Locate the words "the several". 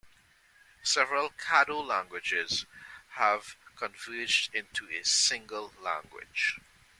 0.81-1.29